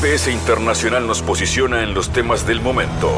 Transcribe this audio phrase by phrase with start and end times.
[0.00, 3.10] GPS Internacional nos posiciona en los temas del momento.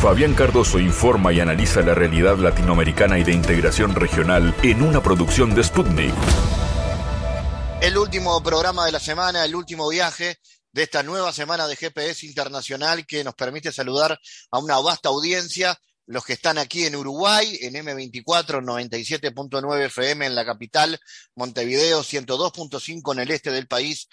[0.00, 5.56] Fabián Cardoso informa y analiza la realidad latinoamericana y de integración regional en una producción
[5.56, 6.14] de Sputnik.
[7.82, 10.36] El último programa de la semana, el último viaje
[10.70, 14.16] de esta nueva semana de GPS Internacional que nos permite saludar
[14.52, 15.76] a una vasta audiencia
[16.06, 21.00] los que están aquí en Uruguay, en M24 97.9 FM en la capital,
[21.34, 24.08] Montevideo 102.5 en el este del país,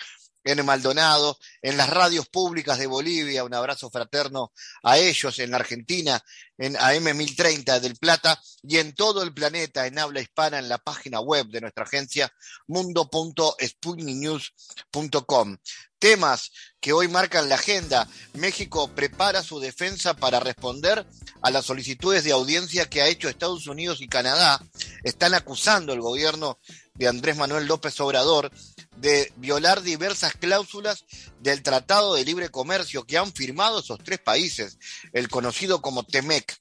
[0.47, 5.57] en Maldonado, en las radios públicas de Bolivia, un abrazo fraterno a ellos, en la
[5.57, 6.23] Argentina,
[6.57, 11.19] en AM1030 del Plata y en todo el planeta en habla hispana en la página
[11.19, 12.31] web de nuestra agencia
[12.67, 15.57] mundo.sputniknews.com
[15.99, 18.07] temas que hoy marcan la agenda.
[18.33, 21.05] México prepara su defensa para responder
[21.41, 24.61] a las solicitudes de audiencia que ha hecho Estados Unidos y Canadá.
[25.03, 26.59] Están acusando al gobierno
[26.93, 28.51] de Andrés Manuel López Obrador
[28.97, 31.05] de violar diversas cláusulas
[31.39, 34.77] del Tratado de Libre Comercio que han firmado esos tres países,
[35.13, 36.57] el conocido como TEMEC.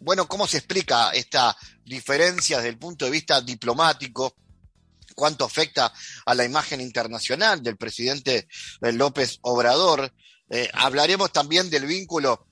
[0.00, 4.34] Bueno, ¿cómo se explica esta diferencia desde el punto de vista diplomático?
[5.20, 5.92] cuánto afecta
[6.24, 8.48] a la imagen internacional del presidente
[8.80, 10.10] eh, López Obrador.
[10.48, 12.46] Eh, hablaremos también del vínculo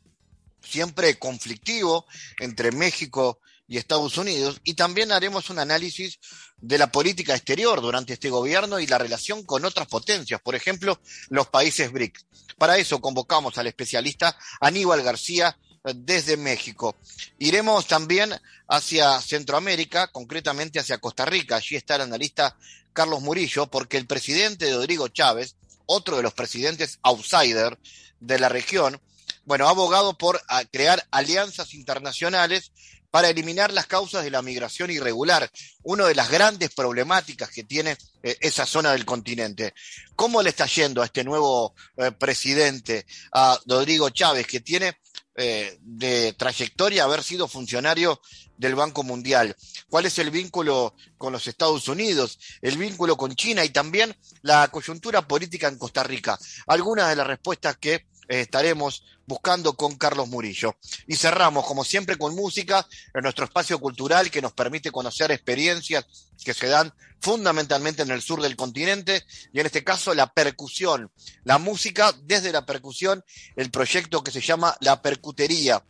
[0.62, 2.04] siempre conflictivo
[2.38, 6.18] entre México y Estados Unidos y también haremos un análisis
[6.56, 11.00] de la política exterior durante este gobierno y la relación con otras potencias, por ejemplo,
[11.28, 12.26] los países BRICS.
[12.56, 15.56] Para eso convocamos al especialista Aníbal García,
[15.94, 16.96] desde México.
[17.38, 18.34] Iremos también
[18.68, 21.56] hacia Centroamérica, concretamente hacia Costa Rica.
[21.56, 22.56] Allí está el analista
[22.92, 27.78] Carlos Murillo, porque el presidente Rodrigo Chávez, otro de los presidentes outsider
[28.20, 29.00] de la región,
[29.44, 32.72] bueno, ha abogado por crear alianzas internacionales
[33.10, 35.50] para eliminar las causas de la migración irregular,
[35.82, 39.74] una de las grandes problemáticas que tiene eh, esa zona del continente.
[40.14, 44.98] ¿Cómo le está yendo a este nuevo eh, presidente, a Rodrigo Chávez, que tiene
[45.36, 48.20] eh, de trayectoria haber sido funcionario
[48.58, 49.56] del Banco Mundial?
[49.88, 52.38] ¿Cuál es el vínculo con los Estados Unidos?
[52.60, 53.64] ¿El vínculo con China?
[53.64, 56.38] Y también la coyuntura política en Costa Rica.
[56.66, 60.76] Algunas de las respuestas que estaremos buscando con Carlos Murillo.
[61.06, 66.06] Y cerramos, como siempre, con música en nuestro espacio cultural que nos permite conocer experiencias
[66.44, 71.10] que se dan fundamentalmente en el sur del continente y en este caso la percusión,
[71.44, 73.24] la música desde la percusión,
[73.56, 75.84] el proyecto que se llama La Percutería.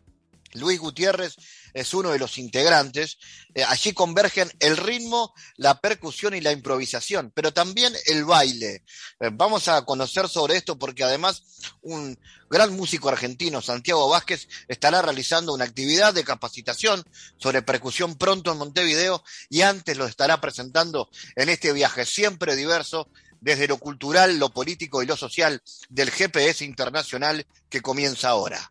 [0.55, 1.37] Luis Gutiérrez
[1.75, 3.19] es uno de los integrantes.
[3.55, 8.85] Eh, allí convergen el ritmo, la percusión y la improvisación, pero también el baile.
[9.21, 11.43] Eh, vamos a conocer sobre esto porque además
[11.83, 12.19] un
[12.51, 17.05] gran músico argentino, Santiago Vázquez, estará realizando una actividad de capacitación
[17.37, 23.09] sobre percusión pronto en Montevideo y antes lo estará presentando en este viaje siempre diverso
[23.41, 28.71] desde lo cultural, lo político y lo social del GPS internacional que comienza ahora.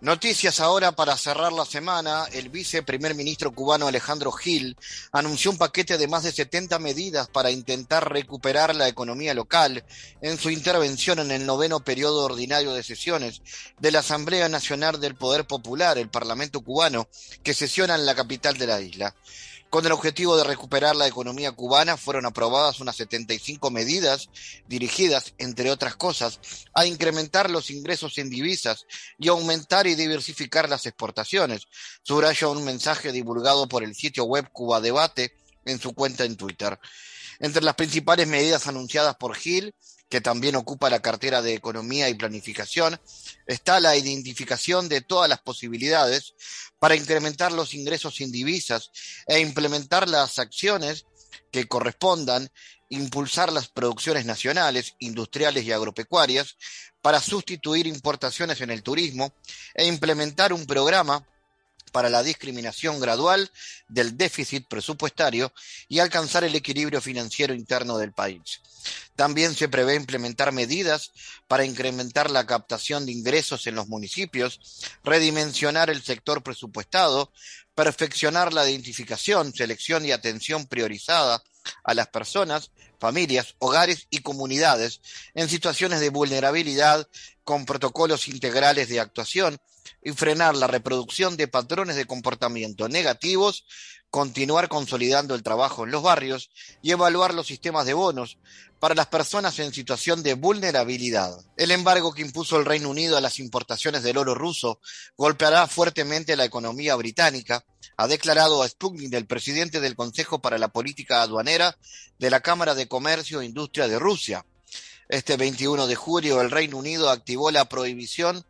[0.00, 2.26] Noticias ahora para cerrar la semana.
[2.30, 4.76] El viceprimer ministro cubano Alejandro Gil
[5.10, 9.84] anunció un paquete de más de 70 medidas para intentar recuperar la economía local
[10.22, 13.42] en su intervención en el noveno periodo ordinario de sesiones
[13.80, 17.08] de la Asamblea Nacional del Poder Popular, el Parlamento cubano,
[17.42, 19.16] que sesiona en la capital de la isla.
[19.70, 24.30] Con el objetivo de recuperar la economía cubana, fueron aprobadas unas 75 medidas
[24.66, 26.40] dirigidas, entre otras cosas,
[26.72, 28.86] a incrementar los ingresos en divisas
[29.18, 31.68] y aumentar y diversificar las exportaciones.
[32.02, 35.34] Subraya un mensaje divulgado por el sitio web Cuba Debate
[35.66, 36.78] en su cuenta en Twitter.
[37.38, 39.74] Entre las principales medidas anunciadas por Gil
[40.08, 43.00] que también ocupa la cartera de Economía y Planificación,
[43.46, 46.34] está la identificación de todas las posibilidades
[46.78, 48.90] para incrementar los ingresos sin divisas
[49.26, 51.04] e implementar las acciones
[51.50, 52.50] que correspondan,
[52.88, 56.56] impulsar las producciones nacionales, industriales y agropecuarias
[57.02, 59.32] para sustituir importaciones en el turismo
[59.74, 61.26] e implementar un programa
[61.92, 63.50] para la discriminación gradual
[63.88, 65.52] del déficit presupuestario
[65.88, 68.60] y alcanzar el equilibrio financiero interno del país.
[69.18, 71.10] También se prevé implementar medidas
[71.48, 74.60] para incrementar la captación de ingresos en los municipios,
[75.02, 77.32] redimensionar el sector presupuestado,
[77.74, 81.42] perfeccionar la identificación, selección y atención priorizada
[81.82, 82.70] a las personas
[83.00, 85.00] familias, hogares y comunidades
[85.34, 87.08] en situaciones de vulnerabilidad
[87.42, 89.58] con protocolos integrales de actuación
[90.02, 93.64] y frenar la reproducción de patrones de comportamiento negativos,
[94.10, 96.50] continuar consolidando el trabajo en los barrios
[96.82, 98.38] y evaluar los sistemas de bonos
[98.78, 101.36] para las personas en situación de vulnerabilidad.
[101.56, 104.80] El embargo que impuso el Reino Unido a las importaciones del oro ruso
[105.16, 107.64] golpeará fuertemente la economía británica,
[107.96, 111.76] ha declarado a Sputnik el presidente del Consejo para la Política Aduanera
[112.18, 114.46] de la Cámara de Comercio e Industria de Rusia.
[115.08, 118.44] Este 21 de julio el Reino Unido activó la prohibición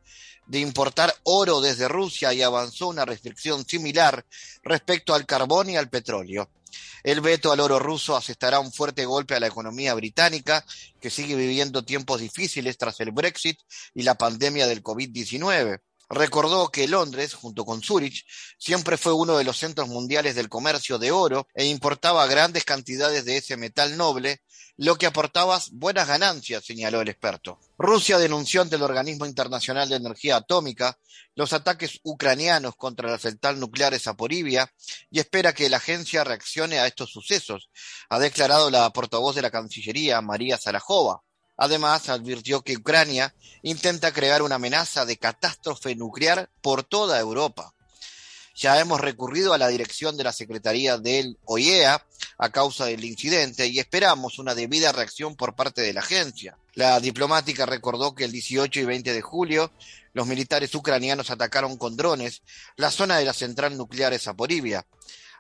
[0.49, 4.25] de importar oro desde Rusia y avanzó una restricción similar
[4.63, 6.51] respecto al carbón y al petróleo.
[7.03, 10.65] El veto al oro ruso asestará un fuerte golpe a la economía británica,
[11.01, 13.59] que sigue viviendo tiempos difíciles tras el Brexit
[13.95, 15.81] y la pandemia del COVID-19.
[16.11, 18.25] Recordó que Londres, junto con Zurich,
[18.59, 23.27] siempre fue uno de los centros mundiales del comercio de oro e importaba grandes cantidades
[23.27, 24.43] de ese metal noble,
[24.79, 27.59] lo que aportaba buenas ganancias, señaló el experto.
[27.77, 30.99] Rusia denunció ante el Organismo Internacional de Energía Atómica
[31.35, 34.73] los ataques ucranianos contra la central nuclear de Zaporivia
[35.11, 37.71] y espera que la agencia reaccione a estos sucesos,
[38.09, 41.23] ha declarado la portavoz de la Cancillería, María Zarajova.
[41.59, 47.75] Además, advirtió que Ucrania intenta crear una amenaza de catástrofe nuclear por toda Europa.
[48.55, 52.05] Ya hemos recurrido a la dirección de la Secretaría del OIEA
[52.39, 56.57] a causa del incidente y esperamos una debida reacción por parte de la agencia.
[56.75, 59.73] La diplomática recordó que el 18 y 20 de julio
[60.13, 62.43] los militares ucranianos atacaron con drones
[62.77, 64.87] la zona de la central nuclear de Zaporivia.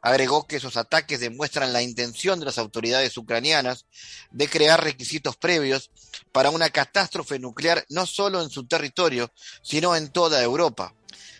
[0.03, 3.87] Agregó que esos ataques demuestran la intención de las autoridades ucranianas
[4.31, 5.91] de crear requisitos previos
[6.33, 10.95] para una catástrofe nuclear no solo en su territorio, sino en toda Europa.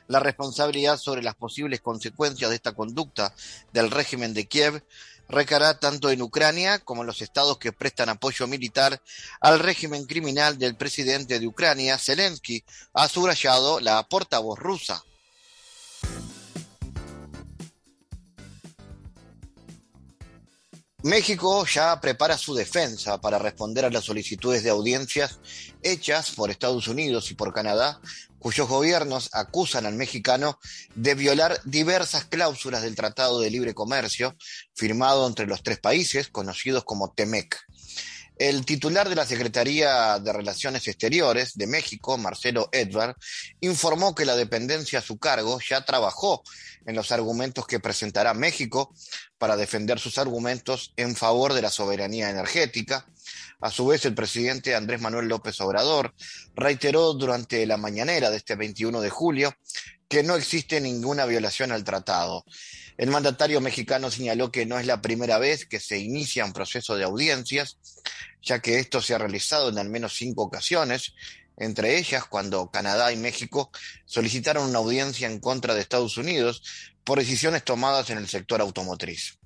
[0.09, 3.35] La responsabilidad sobre las posibles consecuencias de esta conducta
[3.73, 4.83] del régimen de Kiev
[5.29, 9.01] recaerá tanto en Ucrania como en los estados que prestan apoyo militar
[9.41, 12.65] al régimen criminal del presidente de Ucrania, Zelensky,
[12.95, 15.05] ha subrayado la portavoz rusa.
[21.05, 25.39] México ya prepara su defensa para responder a las solicitudes de audiencias
[25.81, 28.01] hechas por Estados Unidos y por Canadá,
[28.41, 30.59] cuyos gobiernos acusan al mexicano
[30.97, 34.37] de violar diversas cláusulas del Tratado de Libre Comercio
[34.75, 37.57] firmado entre los tres países, conocidos como TEMEC.
[38.39, 43.17] El titular de la Secretaría de Relaciones Exteriores de México, Marcelo Edward,
[43.61, 46.45] informó que la dependencia a su cargo ya trabajó
[46.89, 48.95] en los argumentos que presentará México
[49.37, 53.07] para defender sus argumentos en favor de la soberanía energética.
[53.61, 56.15] A su vez, el presidente Andrés Manuel López Obrador
[56.57, 59.55] reiteró durante la mañanera de este 21 de julio
[60.09, 62.47] que no existe ninguna violación al tratado.
[62.97, 66.97] El mandatario mexicano señaló que no es la primera vez que se inicia un proceso
[66.97, 67.77] de audiencias,
[68.41, 71.13] ya que esto se ha realizado en al menos cinco ocasiones,
[71.59, 73.71] entre ellas cuando Canadá y México
[74.07, 76.63] solicitaron una audiencia en contra de Estados Unidos
[77.05, 79.39] por decisiones tomadas en el sector automotriz.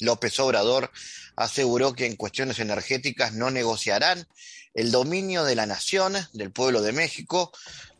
[0.00, 0.90] López Obrador
[1.36, 4.26] aseguró que en cuestiones energéticas no negociarán
[4.74, 7.52] el dominio de la nación, del pueblo de México,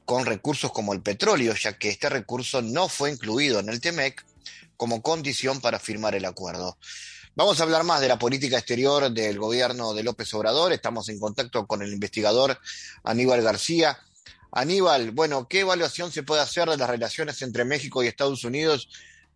[0.05, 4.25] con recursos como el petróleo, ya que este recurso no fue incluido en el TEMEC
[4.77, 6.79] como condición para firmar el acuerdo.
[7.37, 10.73] Vamos a hablar más de la política exterior del gobierno de López Obrador.
[10.73, 12.59] Estamos en contacto con el investigador
[13.05, 13.97] Aníbal García.
[14.51, 18.89] Aníbal, bueno, ¿qué evaluación se puede hacer de las relaciones entre México y Estados Unidos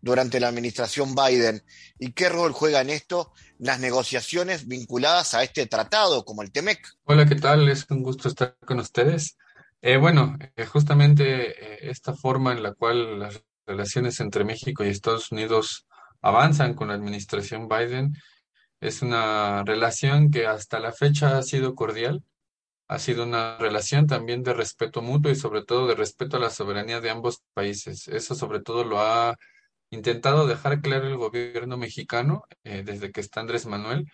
[0.03, 1.63] durante la administración Biden?
[2.01, 6.85] ¿Y qué rol juegan esto las negociaciones vinculadas a este tratado, como el TEMEC?
[7.05, 7.69] Hola, ¿qué tal?
[7.69, 9.39] Es un gusto estar con ustedes.
[9.83, 14.89] Eh, bueno, eh, justamente eh, esta forma en la cual las relaciones entre México y
[14.89, 15.87] Estados Unidos
[16.25, 18.17] avanzan con la administración Biden
[18.81, 22.25] es una relación que hasta la fecha ha sido cordial,
[22.89, 26.51] ha sido una relación también de respeto mutuo y sobre todo de respeto a la
[26.51, 28.09] soberanía de ambos países.
[28.09, 29.37] Eso sobre todo lo ha
[29.91, 34.07] intentado dejar claro el gobierno mexicano desde que está Andrés Manuel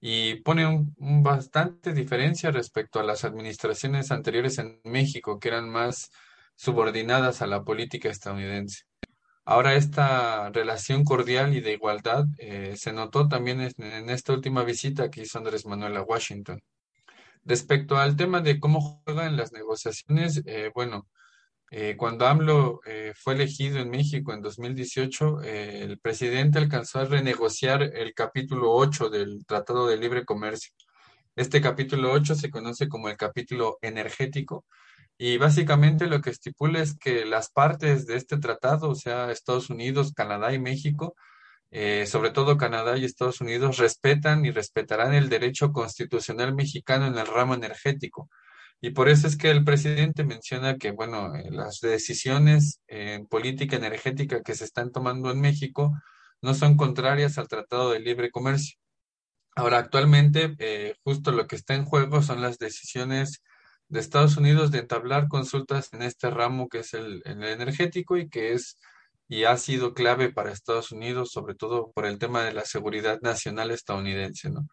[0.00, 6.10] y pone un, bastante diferencia respecto a las administraciones anteriores en México, que eran más
[6.56, 8.87] subordinadas a la política estadounidense.
[9.50, 15.10] Ahora esta relación cordial y de igualdad eh, se notó también en, esta última visita
[15.10, 16.60] que hizo Andrés Manuel a Washington.
[17.46, 21.08] Respecto al tema de cómo juegan las negociaciones, eh, bueno,
[21.70, 22.80] eh, cuando AMLO
[23.14, 29.08] fue elegido en México en 2018, eh, el presidente alcanzó a renegociar el capítulo 8
[29.08, 30.74] del Tratado de Libre Comercio.
[31.36, 34.66] Este capítulo 8 se conoce como el capítulo energético
[35.18, 39.68] y básicamente lo que estipula es que las partes de este tratado, o sea, Estados
[39.68, 41.16] Unidos, Canadá y México,
[41.70, 47.18] eh, sobre todo Canadá y Estados Unidos, respetan y respetarán el derecho constitucional mexicano en
[47.18, 48.30] el ramo energético.
[48.80, 53.76] Y por eso es que el presidente menciona que, bueno, eh, las decisiones en política
[53.76, 55.92] energética que se están tomando en México
[56.42, 58.78] no son contrarias al Tratado de Libre Comercio.
[59.56, 63.42] Ahora, actualmente, eh, justo lo que está en juego son las decisiones
[63.88, 68.52] de Estados Unidos de entablar consultas en este ramo que es el, energético y que
[68.52, 68.78] es
[69.30, 73.20] y ha sido clave para Estados Unidos, sobre todo por el tema de la seguridad
[73.20, 74.66] nacional estadounidense, ¿no?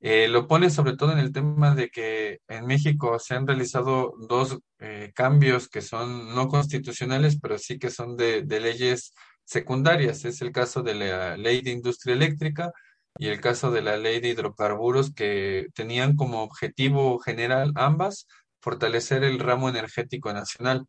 [0.00, 4.12] Eh, lo pone sobre todo en el tema de que en México se han realizado
[4.28, 10.24] dos eh, cambios que son no constitucionales, pero sí que son de, leyes secundarias.
[10.26, 12.72] Es el caso de la ley de industria eléctrica
[13.18, 18.26] y el caso de la ley de hidrocarburos que tenían como objetivo general ambas
[18.66, 20.86] fortalecer el ramo energético nacional.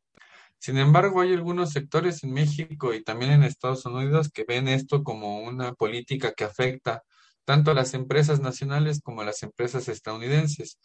[0.57, 5.03] Sin embargo, hay algunos sectores en México y también en Estados Unidos que ven esto
[5.03, 7.03] como una política que afecta
[7.45, 10.79] tanto a las empresas nacionales como a las empresas estadounidenses.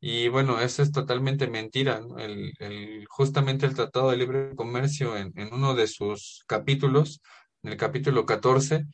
[0.00, 2.00] Y bueno, eso es totalmente mentira.
[3.10, 7.20] Justamente el Tratado de Libre Comercio en, en, uno de sus capítulos,
[7.62, 8.86] en el capítulo 14,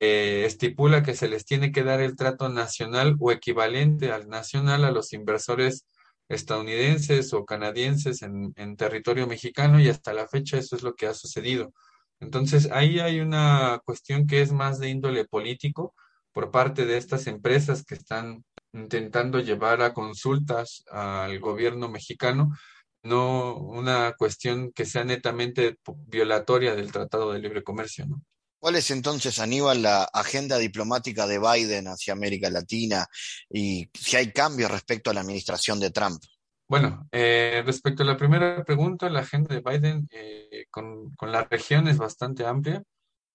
[0.00, 4.84] eh, estipula que se les tiene que dar el trato nacional o equivalente al nacional
[4.84, 5.86] a los inversores
[6.30, 11.14] estadounidenses o canadienses en, territorio mexicano y hasta la fecha eso es lo que ha
[11.14, 11.72] sucedido.
[12.20, 15.94] Entonces ahí hay una cuestión que es más de índole político
[16.32, 22.56] por parte de estas empresas que están intentando llevar a consultas al gobierno mexicano,
[23.02, 28.06] no una cuestión que sea netamente violatoria del Tratado de Libre Comercio.
[28.06, 28.22] ¿no?
[28.60, 33.06] ¿Cuál es entonces, Aníbal, la agenda diplomática de Biden hacia América Latina
[33.48, 36.22] y si hay cambios respecto a la administración de Trump?
[36.68, 41.42] Bueno, eh, respecto a la primera pregunta, la agenda de Biden eh, con, con, la
[41.44, 42.82] región es bastante amplia.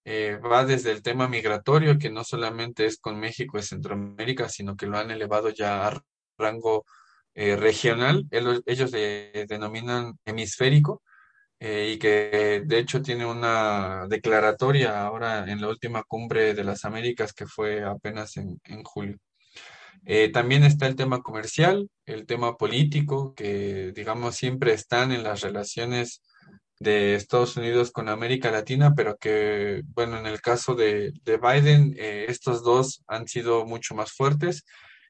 [0.08, 4.78] Eh, va desde el tema migratorio, que no solamente es con México y Centroamérica, sino
[4.78, 6.00] que lo han elevado ya a
[6.38, 6.86] rango
[7.34, 8.28] eh, regional.
[8.32, 11.02] Ellos, le denominan hemisférico
[11.68, 16.86] eh, y que de hecho tiene una declaratoria ahora en la última cumbre de las
[16.86, 19.18] Américas que fue apenas en, en julio.
[20.06, 25.42] Eh, también está el tema comercial, el tema político, que digamos siempre están en las
[25.42, 26.22] relaciones
[26.80, 31.96] de Estados Unidos con América Latina, pero que, bueno, en el caso de, de Biden,
[31.98, 34.66] eh, estos dos han sido mucho más fuertes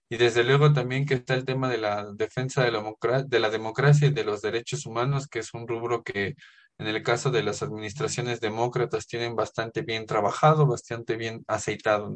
[0.09, 2.83] y desde luego también que está el tema de la defensa de la,
[3.25, 6.35] de la democracia y de los derechos humanos, que es un rubro que
[6.77, 12.13] en el caso de las administraciones demócratas tienen bastante bien trabajado, bastante bien aceitado.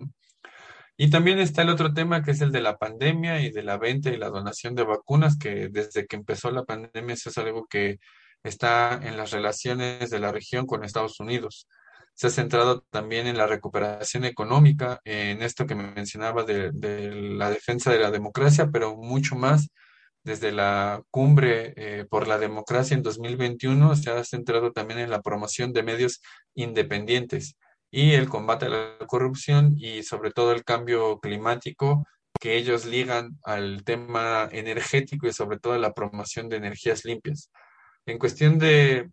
[0.98, 3.78] Y también está el otro tema que es el de la pandemia y de la
[3.78, 7.66] venta y la donación de vacunas, que desde que empezó la pandemia eso es algo
[7.68, 8.00] que
[8.44, 11.68] está en las relaciones de la región con Estados Unidos
[12.20, 17.12] se ha centrado también en la recuperación económica, en esto que me mencionaba de, de
[17.12, 19.70] la defensa de la democracia, pero mucho más
[20.26, 25.22] desde la cumbre eh, por la democracia en 2021 se ha centrado también en la
[25.22, 26.22] promoción de medios
[26.56, 27.56] independientes
[27.90, 32.06] y el combate a la corrupción y sobre todo el cambio climático
[32.38, 37.50] que ellos ligan al tema energético y sobre todo la promoción de energías limpias.
[38.06, 39.10] En cuestión de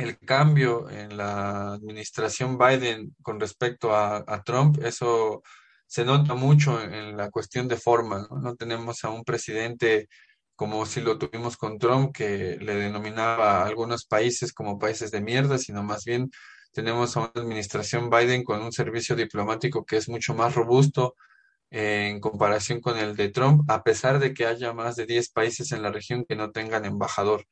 [0.00, 5.42] el cambio en la administración Biden con respecto a, Trump, eso
[5.86, 8.38] se nota mucho en, la cuestión de forma, ¿no?
[8.38, 8.56] ¿no?
[8.56, 10.08] tenemos a un presidente
[10.60, 15.22] como si lo tuvimos con Trump, que le denominaba a algunos países como países de
[15.22, 16.30] mierda, sino más bien
[16.72, 21.16] tenemos a una administración Biden con un servicio diplomático que es mucho más robusto
[21.70, 25.72] en comparación con el de Trump, a pesar de que haya más de 10 países
[25.72, 27.46] en la región que no tengan embajador.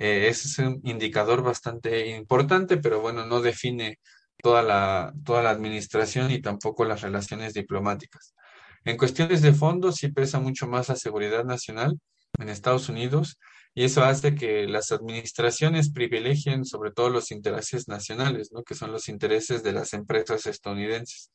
[0.00, 3.98] Eh, es un indicador bastante importante, pero bueno, no define
[4.42, 8.34] toda la, toda la administración y tampoco las relaciones diplomáticas.
[8.86, 12.00] En cuestiones de fondo, sí pesa mucho más la seguridad nacional
[12.38, 13.38] en Estados Unidos
[13.74, 18.62] y eso hace que las administraciones privilegien sobre todo los intereses nacionales, ¿no?
[18.62, 21.30] que son los intereses de las empresas estadounidenses.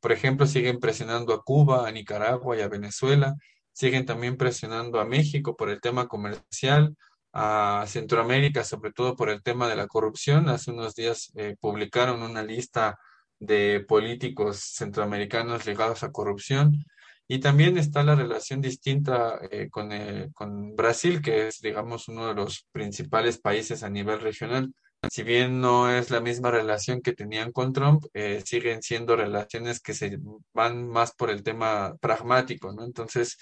[0.00, 3.34] Por ejemplo, siguen presionando a Cuba, a Nicaragua y a Venezuela,
[3.72, 6.96] siguen también presionando a México por el tema comercial,
[7.38, 10.48] a Centroamérica, sobre todo por el tema de la corrupción.
[10.48, 12.98] Hace unos días eh, publicaron una lista
[13.38, 16.86] de políticos centroamericanos ligados a corrupción.
[17.28, 22.28] Y también está la relación distinta eh, con, eh, con Brasil, que es, digamos, uno
[22.28, 24.72] de los principales países a nivel regional.
[25.10, 29.80] Si bien no es la misma relación que tenían con Trump, eh, siguen siendo relaciones
[29.80, 30.18] que se
[30.54, 32.84] van más por el tema pragmático, ¿no?
[32.84, 33.36] Entonces,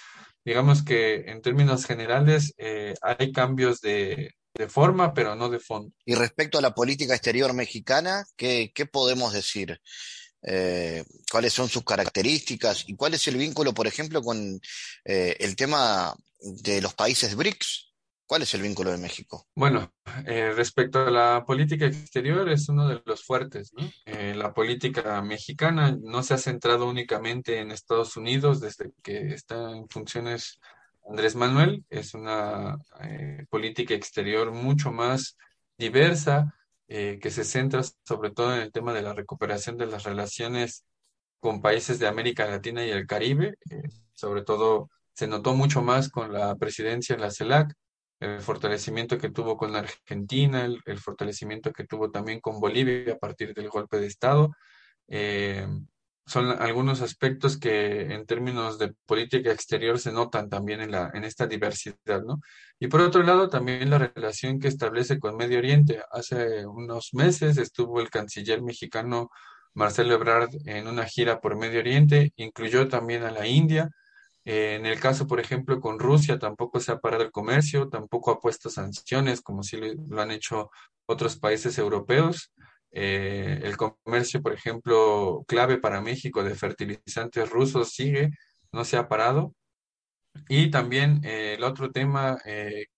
[0.44, 5.92] digamos que en términos generales eh, hay cambios de, de, forma, pero no de fondo.
[6.04, 9.80] Y respecto a la política exterior mexicana, ¿qué, qué podemos decir?
[10.44, 14.60] eh, cuáles son sus características y cuál es el vínculo, por ejemplo, con
[15.04, 17.93] eh, el tema de los países BRICS.
[18.26, 19.46] ¿Cuál es el vínculo de México?
[19.54, 19.92] Bueno,
[20.26, 23.72] eh, respecto a la política exterior, es uno de los fuertes.
[24.06, 29.88] la política mexicana no se ha centrado únicamente en Estados Unidos desde que está en
[29.88, 30.58] funciones
[31.08, 31.84] Andrés Manuel.
[31.90, 32.78] Es una
[33.50, 35.36] política exterior mucho más
[35.76, 36.54] diversa,
[36.88, 40.84] eh, que se centra sobre todo en el tema de la recuperación de las relaciones
[41.40, 43.54] con países de América Latina y el Caribe.
[43.70, 47.72] Eh, sobre todo se notó mucho más con la presidencia en la CELAC,
[48.24, 53.54] el fortalecimiento que tuvo con Argentina, el, fortalecimiento que tuvo también con Bolivia a partir
[53.54, 54.54] del golpe de Estado.
[55.08, 55.66] Eh,
[56.26, 61.24] son algunos aspectos que en términos de política exterior se notan también en, la, en
[61.24, 62.40] esta diversidad, ¿no?
[62.78, 66.02] Y por otro lado, también la relación que establece con Medio Oriente.
[66.10, 69.30] Hace unos meses estuvo el canciller mexicano
[69.74, 73.90] Marcelo Ebrard en una gira por Medio Oriente, incluyó también a la India.
[74.44, 78.30] Eh, en el caso, por ejemplo, con Rusia, tampoco se ha parado el comercio, tampoco
[78.30, 80.70] ha puesto sanciones, como sí lo han hecho
[81.06, 82.52] otros países europeos.
[82.92, 88.30] Eh, el comercio, por ejemplo, clave para México de fertilizantes rusos sigue,
[88.72, 89.54] no se ha parado.
[90.48, 92.38] Y también eh, el otro tema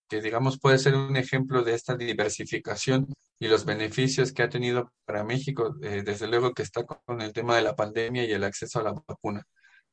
[0.08, 4.92] que digamos puede ser un ejemplo de esta diversificación y los beneficios que ha tenido
[5.04, 8.80] para México, desde luego que está con el tema de la pandemia y el acceso
[8.80, 9.46] a la vacuna.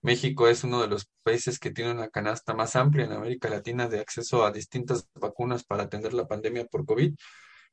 [0.04, 3.88] México es uno de los países que tiene una canasta más amplia en América Latina
[3.88, 7.16] de acceso a distintas vacunas para atender la pandemia por COVID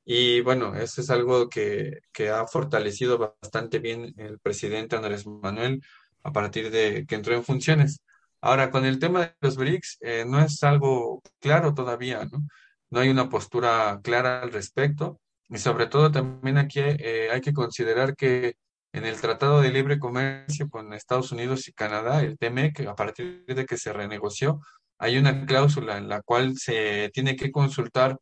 [0.04, 2.00] y bueno, eso es algo que,
[2.32, 5.82] ha fortalecido bastante bien el presidente Andrés Manuel
[6.22, 8.02] a partir de que entró en funciones.
[8.40, 12.46] Ahora, con el tema de los BRICS, eh, no es algo claro todavía, ¿no?
[12.90, 15.20] No hay una postura clara al respecto.
[15.48, 18.56] Y sobre todo también aquí eh, hay que considerar que
[18.92, 23.44] en el Tratado de Libre Comercio con Estados Unidos y Canadá, el TMEC, a partir
[23.46, 24.60] de que se renegoció,
[24.98, 28.18] hay una cláusula en la cual se tiene que consultar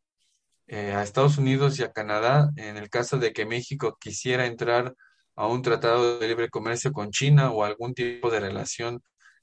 [0.66, 4.94] eh, a Estados Unidos y a Canadá en el caso de que México quisiera entrar
[5.34, 9.00] a un tratado de libre comercio con China o algún tipo de relación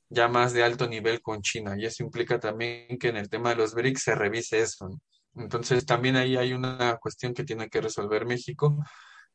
[0.09, 1.75] ya más de alto nivel con China.
[1.77, 4.89] Y eso implica también que en el tema de los BRICS se revise eso.
[5.35, 8.77] Entonces también ahí hay una cuestión que tiene que resolver México.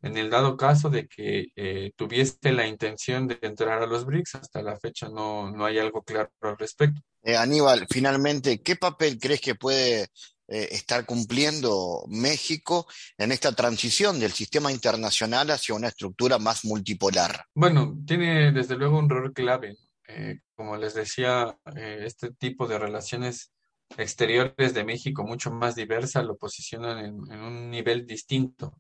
[0.03, 4.37] En el dado caso de que eh, tuviese la intención de entrar a los BRICS,
[4.37, 7.03] hasta la fecha no, no hay algo claro al respecto.
[7.23, 10.09] Eh, Aníbal, finalmente, ¿qué papel crees que puede
[10.49, 12.87] eh, estar cumpliendo México
[13.19, 17.45] en esta transición del sistema internacional hacia una estructura más multipolar?
[17.55, 19.77] Bueno, tiene desde luego un rol clave.
[20.09, 23.53] Eh, como les decía, este tipo de relaciones
[23.97, 28.79] exteriores de México mucho más diversa lo posicionan en, en, un nivel distinto.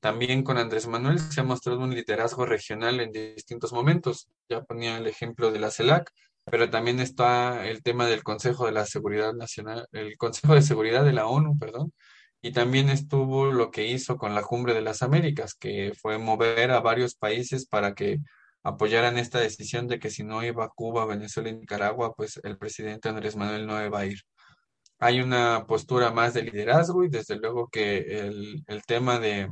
[0.00, 4.28] También con Andrés Manuel se ha mostrado un liderazgo regional en distintos momentos.
[4.48, 6.12] Ya ponía el ejemplo de la CELAC,
[6.44, 11.04] pero también está el tema del Consejo de la Seguridad Nacional, el Consejo de Seguridad
[11.04, 11.92] de la ONU, perdón,
[12.40, 16.70] y también estuvo lo que hizo con la Cumbre de las Américas, que fue mover
[16.70, 18.18] a varios países para que
[18.62, 23.08] apoyaran esta decisión de que si no iba Cuba, Venezuela y Nicaragua, pues el presidente
[23.08, 24.20] Andrés Manuel no iba a ir.
[25.00, 29.48] Hay una postura más de liderazgo y desde luego que el, el tema de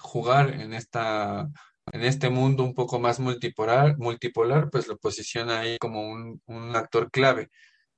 [0.00, 1.48] jugar en esta
[1.92, 6.40] en este mundo un poco más multipolar, multipolar pues lo posiciona ahí como un,
[6.76, 7.50] actor clave.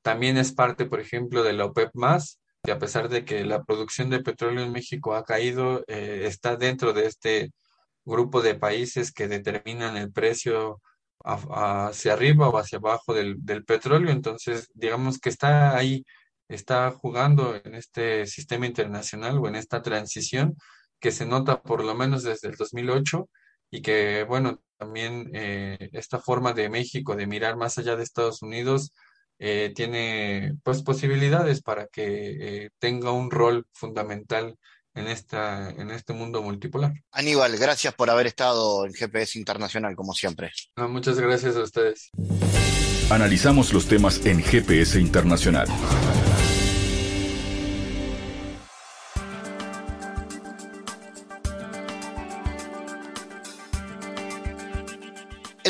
[0.03, 3.65] También es parte, por ejemplo, de la OPEP más, que a pesar de que la
[3.65, 7.53] producción de petróleo en México ha caído, eh, está dentro de este
[8.05, 10.81] grupo de países que determinan el precio
[11.25, 14.11] hacia arriba o hacia abajo del, del petróleo.
[14.11, 16.05] Entonces, digamos que está ahí,
[16.49, 20.57] está jugando en este sistema internacional o en esta transición
[21.03, 23.29] que se nota por lo menos desde el 2008
[23.71, 28.41] y que, bueno, también eh, esta forma de México de mirar más allá de Estados
[28.41, 28.93] Unidos
[29.41, 32.05] eh, tiene pues posibilidades para que
[32.65, 34.55] eh, tenga un rol fundamental
[34.95, 36.93] en, esta, en este mundo multipolar.
[37.11, 40.53] Aníbal, gracias por haber estado en GPS Internacional, como siempre.
[40.77, 42.11] muchas gracias a ustedes.
[43.11, 45.67] Analizamos los temas en GPS Internacional.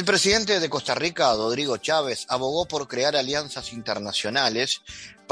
[0.02, 4.82] El presidente de Costa Rica, Rodrigo Chávez, abogó por crear alianzas internacionales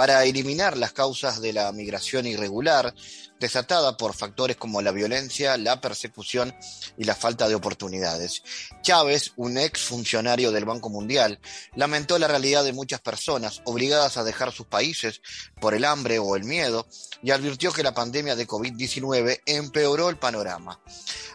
[0.01, 2.95] para eliminar las causas de la migración irregular,
[3.39, 6.57] desatada por factores como la violencia, la persecución
[6.97, 8.43] y la falta de oportunidades.
[8.81, 11.39] Chávez, un ex funcionario del Banco Mundial,
[11.75, 15.21] lamentó la realidad de muchas personas obligadas a dejar sus países
[15.61, 16.87] por el hambre o el miedo
[17.23, 20.81] y advirtió que la pandemia de COVID-19 empeoró el panorama.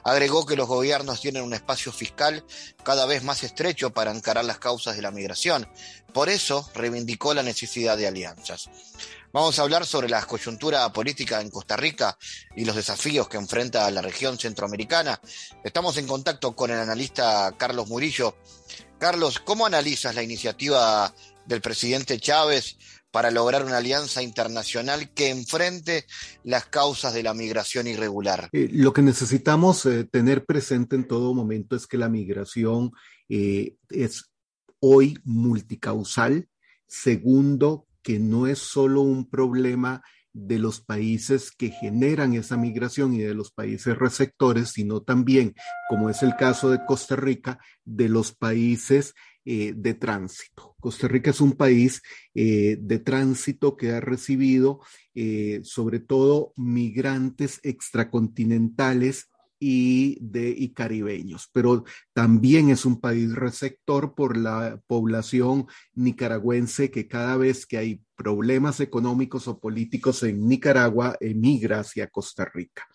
[0.04, 2.44] Agregó que los gobiernos tienen un espacio fiscal
[2.84, 5.68] cada vez más estrecho para encarar las causas de la migración.
[6.16, 8.70] Por eso reivindicó la necesidad de alianzas.
[9.34, 12.18] Vamos a hablar sobre la coyuntura política en Costa Rica
[12.56, 15.20] y los desafíos que enfrenta la región centroamericana.
[15.62, 18.38] Estamos en contacto con el analista Carlos Murillo.
[18.98, 21.14] Carlos, ¿cómo analizas la iniciativa
[21.46, 22.78] del presidente Chávez
[23.12, 26.06] para lograr una alianza internacional que enfrente
[26.46, 28.48] las causas de la migración irregular?
[28.54, 32.94] Eh, lo que necesitamos eh, tener presente en todo momento es que la migración
[33.28, 34.30] eh, es
[34.88, 36.48] hoy multicausal.
[36.86, 43.20] Segundo, que no es solo un problema de los países que generan esa migración y
[43.20, 45.56] de los países receptores, sino también,
[45.90, 50.76] como es el caso de Costa Rica, de los países eh, de tránsito.
[50.80, 52.04] Costa Rica es un país
[52.36, 54.82] eh, de tránsito que ha recibido
[55.16, 59.30] eh, sobre todo migrantes extracontinentales
[59.68, 67.08] y, de, y caribeños, pero también es un país receptor por la población nicaragüense que
[67.08, 72.88] cada vez que hay problemas económicos o políticos en Nicaragua emigra hacia Costa Rica.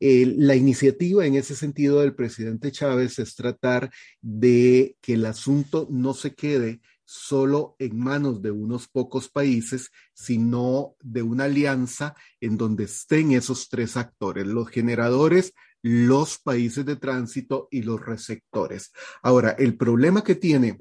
[0.00, 3.88] Eh, la iniciativa en ese sentido del presidente Chávez es tratar
[4.20, 10.96] de que el asunto no se quede solo en manos de unos pocos países, sino
[11.00, 15.52] de una alianza en donde estén esos tres actores, los generadores,
[15.82, 18.92] los países de tránsito y los receptores.
[19.22, 20.78] Ahora, el problema que tiene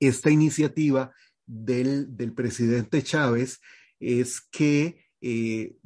[0.00, 1.12] esta iniciativa
[1.46, 3.60] del, presidente Chávez
[4.00, 5.76] es que eh,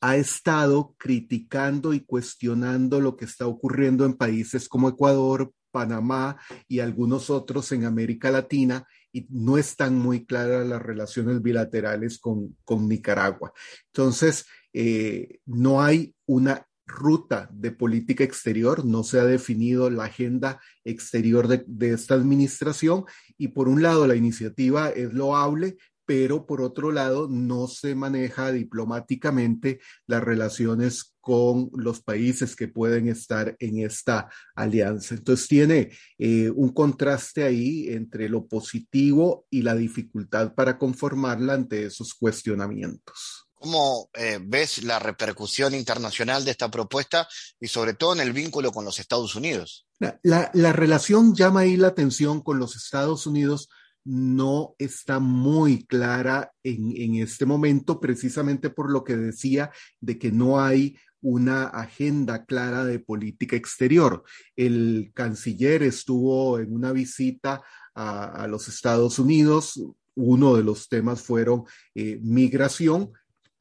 [0.00, 6.36] ha estado criticando y cuestionando lo que está ocurriendo en países como Ecuador, Panamá
[6.68, 12.56] y algunos otros en América Latina y no están muy claras las relaciones bilaterales con,
[12.88, 13.52] Nicaragua.
[13.86, 20.60] Entonces, eh, no hay una ruta de política exterior, no se ha definido la agenda
[20.84, 23.04] exterior de, esta administración
[23.38, 28.50] y por un lado la iniciativa es loable, pero por otro lado no se maneja
[28.50, 35.14] diplomáticamente las relaciones con los países que pueden estar en esta alianza.
[35.14, 41.84] Entonces tiene eh, un contraste ahí entre lo positivo y la dificultad para conformarla ante
[41.84, 43.51] esos cuestionamientos.
[43.62, 47.28] ¿Cómo eh, ves la repercusión internacional de esta propuesta
[47.60, 49.86] y sobre todo en el vínculo con los Estados Unidos?
[50.24, 53.68] La, relación llama ahí la atención con los Estados Unidos
[54.04, 59.70] no está muy clara en, este momento, precisamente por lo que decía
[60.00, 64.24] de que no hay una agenda clara de política exterior.
[64.56, 67.62] El canciller estuvo en una visita
[67.94, 69.80] a, los Estados Unidos.
[70.16, 71.62] Uno de los temas fueron
[71.94, 73.12] eh, migración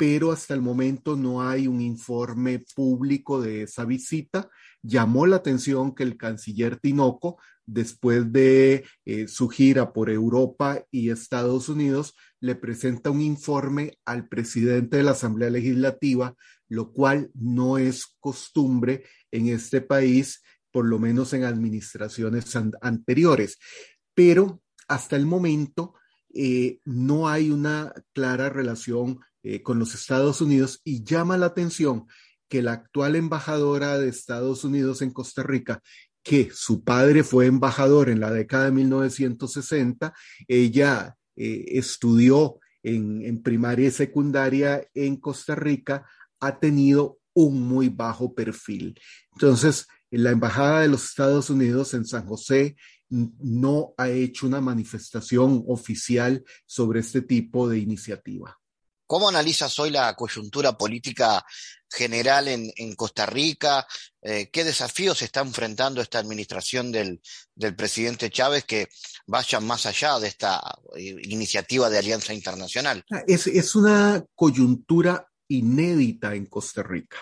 [0.02, 4.50] pero hasta el momento no hay un informe público de esa visita.
[4.82, 7.38] Llamó la atención que el canciller Tinoco,
[7.68, 14.28] después de eh, su gira por Europa y Estados Unidos, le presenta un informe al
[14.28, 16.36] presidente de la Asamblea Legislativa,
[16.68, 23.60] lo cual no es costumbre en este país, por lo menos en administraciones anteriores.
[24.16, 25.94] Pero hasta el momento
[26.34, 32.08] eh, no hay una clara relación eh, con los Estados Unidos y llama la atención
[32.49, 35.82] que la actual embajadora de Estados Unidos en Costa Rica,
[36.23, 40.13] que su padre fue embajador en la década de 1960,
[40.47, 46.06] ella eh, estudió en, en primaria y secundaria en Costa Rica,
[46.39, 48.99] ha tenido un muy bajo perfil.
[49.34, 52.75] Entonces, la Embajada de los Estados Unidos en San José
[53.10, 58.61] no ha hecho una manifestación oficial sobre este tipo de iniciativa.
[59.12, 61.45] ¿Cómo analizas hoy la coyuntura política
[61.89, 63.86] general en, Costa Rica?
[64.21, 67.19] Eh, ¿Qué desafíos está enfrentando esta administración del,
[67.76, 68.88] presidente Chávez que
[69.28, 70.62] vayan más allá de esta
[70.95, 73.04] eh, iniciativa de alianza internacional?
[73.12, 77.17] Ah, es, una coyuntura inédita en Costa Rica.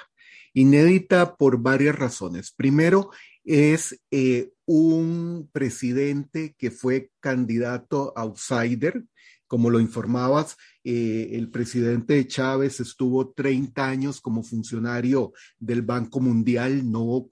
[0.54, 2.52] Inédita por varias razones.
[2.52, 3.10] Primero,
[3.44, 9.06] es eh, un presidente que fue candidato outsider,
[9.50, 16.90] como lo informabas, eh, el presidente Chávez estuvo 30 años como funcionario del Banco Mundial,
[16.90, 17.28] no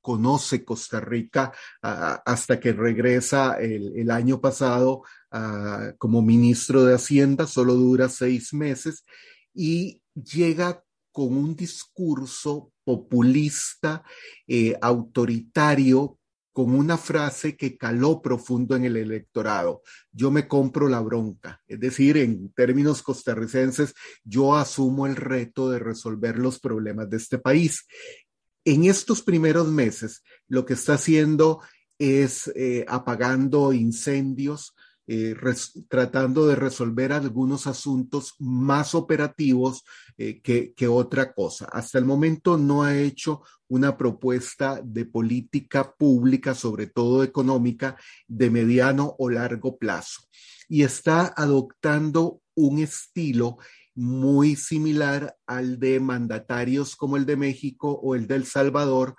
[0.00, 7.74] conoce Costa Rica hasta que regresa el, año pasado ah, como ministro de Hacienda, solo
[7.74, 9.04] dura seis meses
[9.52, 14.04] y llega con un discurso populista,
[14.46, 16.17] eh, autoritario,
[16.52, 19.82] con una frase que caló profundo en el electorado.
[20.10, 21.62] Yo me compro la bronca.
[21.66, 27.38] Es decir, en términos costarricenses, yo asumo el reto de resolver los problemas de este
[27.38, 27.86] país.
[28.64, 31.60] En estos primeros meses, lo que está haciendo
[31.98, 34.74] es eh, apagando incendios,
[35.10, 35.34] eh,
[35.88, 39.82] tratando de resolver algunos asuntos más operativos
[40.18, 41.64] eh, que, que, otra cosa.
[41.72, 48.50] Hasta el momento no ha hecho una propuesta de política pública, sobre todo económica, de
[48.50, 50.20] mediano o largo plazo.
[50.68, 53.56] Y está adoptando un estilo
[53.94, 59.16] muy similar al de mandatarios como el de México o el de El Salvador,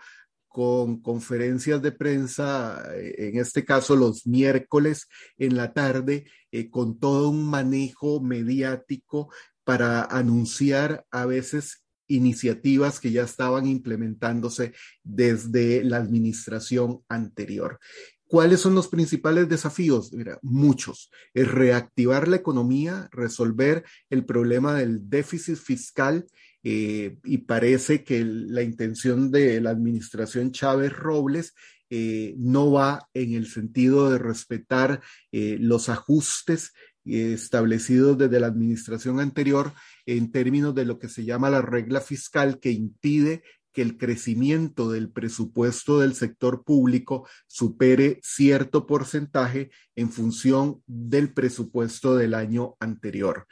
[0.49, 5.07] con conferencias de prensa, eh, en este caso los miércoles
[5.38, 9.31] en la tarde, eh, con todo un manejo mediático
[9.63, 17.79] para anunciar a veces iniciativas que ya estaban implementándose desde la administración anterior.
[18.25, 20.12] ¿Cuáles son los principales desafíos?
[20.13, 21.12] Mira, muchos.
[21.33, 26.25] Es reactivar la economía, resolver el problema del déficit fiscal
[26.63, 31.53] eh, y parece que la intención de la administración Chávez Robles
[31.89, 36.73] eh, no va en el sentido de respetar eh, los ajustes
[37.05, 39.73] establecidos desde la administración anterior
[40.05, 43.41] en términos de lo que se llama la regla fiscal que impide
[43.73, 52.15] que el crecimiento del presupuesto del sector público supere cierto porcentaje en función del presupuesto
[52.15, 53.47] del año anterior.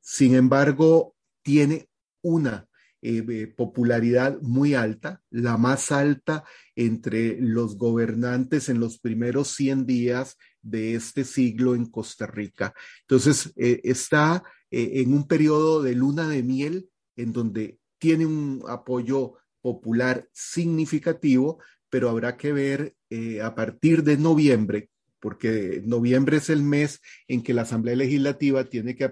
[0.00, 1.88] sin embargo, tiene
[2.22, 2.68] una
[3.04, 6.44] eh, eh, popularidad muy alta, la más alta
[6.76, 12.72] entre los gobernantes en los primeros 100 días de este siglo en Costa Rica.
[13.00, 19.34] Entonces, eh, está en un periodo de luna de miel en donde tiene un apoyo
[19.60, 21.58] popular significativo,
[21.90, 22.96] pero habrá que ver
[23.42, 24.88] a partir de noviembre
[25.22, 29.08] porque noviembre es el mes en que la Asamblea Legislativa tiene que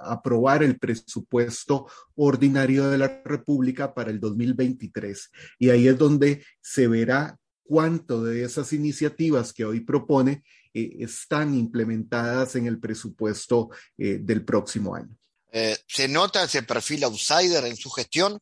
[0.00, 5.30] aprobar el presupuesto ordinario de la República para el 2023.
[5.58, 11.52] Y ahí es donde se verá cuánto de esas iniciativas que hoy propone eh, están
[11.56, 15.18] implementadas en el presupuesto eh, del próximo año.
[15.50, 18.38] Eh, ¿Se nota ese perfil outsider en su gestión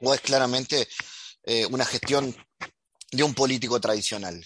[0.00, 0.86] o es claramente
[1.70, 2.34] una gestión
[3.12, 4.42] de un político tradicional?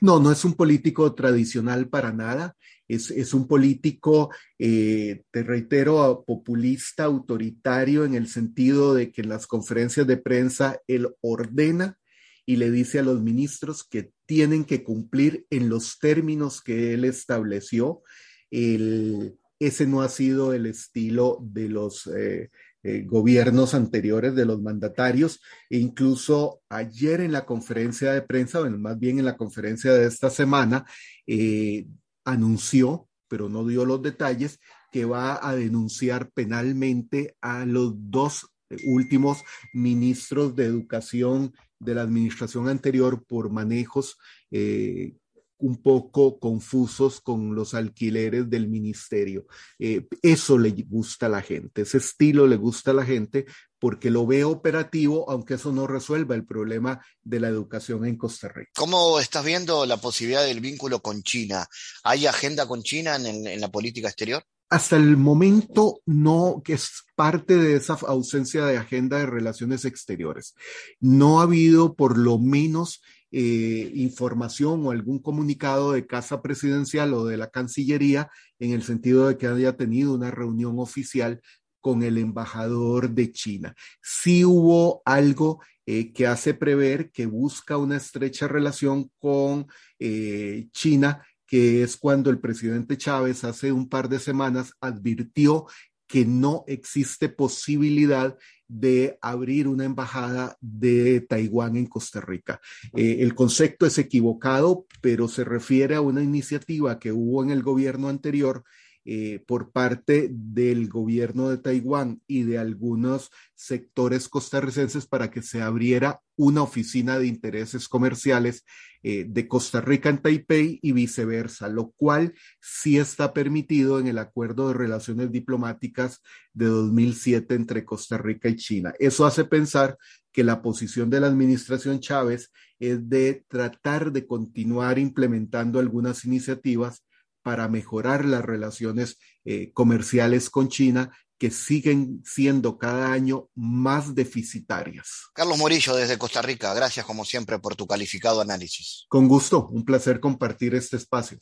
[0.00, 2.56] No, no es un político tradicional para nada.
[2.88, 9.46] Es, un político, eh, te reitero, populista, autoritario, en el sentido de que en las
[9.46, 11.98] conferencias de prensa él ordena
[12.44, 17.04] y le dice a los ministros que tienen que cumplir en los términos que él
[17.04, 18.02] estableció.
[18.50, 22.50] ese no ha sido el estilo de los eh,
[22.82, 25.40] eh, gobiernos anteriores de los mandatarios
[25.70, 30.06] e incluso ayer en la conferencia de prensa, bueno, más bien en la conferencia de
[30.06, 30.84] esta semana,
[31.26, 31.86] eh,
[32.24, 34.58] anunció, pero no dio los detalles,
[34.90, 38.48] que va a denunciar penalmente a los dos
[38.84, 39.42] últimos
[39.72, 44.18] ministros de educación de la administración anterior por manejos
[44.50, 45.14] eh,
[45.62, 49.46] un poco confusos con los alquileres del ministerio.
[49.78, 53.46] Eh, eso le gusta a la gente, ese estilo le gusta a la gente
[53.78, 58.48] porque lo ve operativo, aunque eso no resuelva el problema de la educación en Costa
[58.48, 58.70] Rica.
[58.74, 61.66] ¿Cómo estás viendo la posibilidad del vínculo con China?
[62.02, 64.44] ¿Hay agenda con China en, en la política exterior?
[64.68, 70.54] Hasta el momento no, que es parte de esa ausencia de agenda de relaciones exteriores.
[70.98, 77.24] No ha habido por lo menos eh, información o algún comunicado de Casa Presidencial o
[77.24, 81.40] de la Cancillería en el sentido de que haya tenido una reunión oficial
[81.80, 83.74] con el embajador de China.
[84.02, 89.66] Sí hubo algo eh, que hace prever que busca una estrecha relación con
[89.98, 95.66] eh, China, que es cuando el presidente Chávez hace un par de semanas advirtió
[96.06, 98.36] que no existe posibilidad
[98.72, 102.60] de abrir una embajada de Taiwán en Costa Rica.
[102.94, 107.62] Eh, el concepto es equivocado, pero se refiere a una iniciativa que hubo en el
[107.62, 108.64] gobierno anterior
[109.04, 115.60] eh, por parte del gobierno de Taiwán y de algunos sectores costarricenses para que se
[115.60, 118.64] abriera una oficina de intereses comerciales
[119.02, 124.18] eh, de Costa Rica en Taipei y viceversa, lo cual sí está permitido en el
[124.18, 128.94] acuerdo de relaciones diplomáticas de 2007 entre Costa Rica y China.
[129.00, 129.98] Eso hace pensar
[130.30, 137.04] que la posición de la administración Chávez es de tratar de continuar implementando algunas iniciativas
[137.42, 145.24] para mejorar las relaciones eh, comerciales con China que siguen siendo cada año más deficitarias.
[145.34, 149.06] Carlos Morillo desde Costa Rica, gracias como siempre por tu calificado análisis.
[149.08, 151.38] Con gusto, un placer compartir este espacio.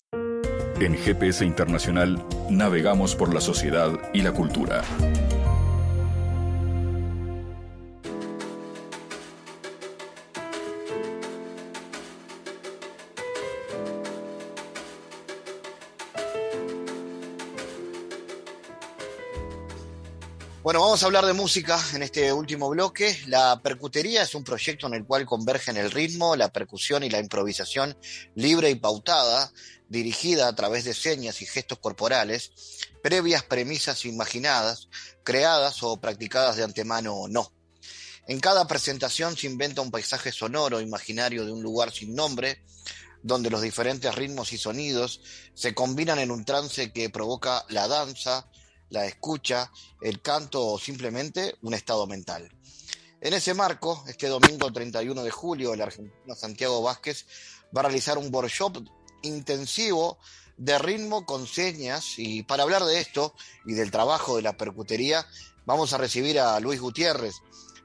[0.80, 4.82] En GPS Internacional navegamos por la sociedad y la cultura.
[20.70, 23.18] Bueno, vamos a hablar de música en este último bloque.
[23.26, 27.18] La percutería es un proyecto en el cual convergen el ritmo, la percusión y la
[27.18, 27.98] improvisación
[28.36, 29.50] libre y pautada,
[29.88, 32.52] dirigida a través de señas y gestos corporales,
[33.02, 34.88] previas premisas imaginadas,
[35.24, 37.52] creadas o practicadas de antemano o no.
[38.28, 42.62] En cada presentación se inventa un paisaje sonoro imaginario de un lugar sin nombre,
[43.24, 45.20] donde los diferentes ritmos y sonidos
[45.52, 48.48] se combinan en un trance que provoca la danza,
[48.90, 52.50] la escucha, el canto o simplemente un estado mental.
[53.20, 57.26] En ese marco, este domingo 31 de julio, el argentino Santiago Vázquez
[57.76, 58.78] va a realizar un workshop
[59.22, 60.18] intensivo
[60.56, 65.24] de ritmo con señas y para hablar de esto y del trabajo de la percutería,
[65.66, 67.36] vamos a recibir a Luis Gutiérrez.